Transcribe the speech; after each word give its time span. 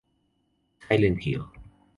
Silent 0.87 1.21
Hill 1.21 1.45